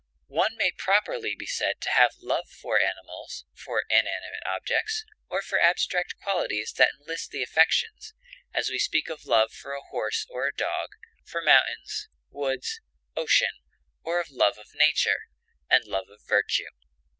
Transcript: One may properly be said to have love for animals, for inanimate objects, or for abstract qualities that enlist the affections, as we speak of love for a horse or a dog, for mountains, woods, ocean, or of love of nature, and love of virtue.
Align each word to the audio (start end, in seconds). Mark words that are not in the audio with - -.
One 0.33 0.55
may 0.57 0.71
properly 0.71 1.35
be 1.37 1.45
said 1.45 1.75
to 1.81 1.91
have 1.91 2.15
love 2.19 2.49
for 2.49 2.79
animals, 2.79 3.45
for 3.53 3.83
inanimate 3.87 4.41
objects, 4.47 5.05
or 5.29 5.43
for 5.43 5.59
abstract 5.61 6.15
qualities 6.23 6.73
that 6.79 6.89
enlist 6.99 7.29
the 7.29 7.43
affections, 7.43 8.15
as 8.51 8.71
we 8.71 8.79
speak 8.79 9.09
of 9.11 9.25
love 9.27 9.51
for 9.53 9.73
a 9.75 9.83
horse 9.91 10.25
or 10.31 10.47
a 10.47 10.55
dog, 10.55 10.89
for 11.23 11.39
mountains, 11.43 12.09
woods, 12.31 12.81
ocean, 13.15 13.61
or 14.01 14.19
of 14.19 14.31
love 14.31 14.57
of 14.57 14.73
nature, 14.73 15.27
and 15.69 15.85
love 15.85 16.09
of 16.09 16.21
virtue. 16.27 16.69